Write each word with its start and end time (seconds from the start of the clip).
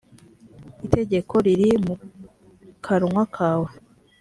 itegeko 0.85 1.33
riri 1.45 1.69
mu 1.85 1.95
kanwa 2.85 3.23
kawe 3.35 3.69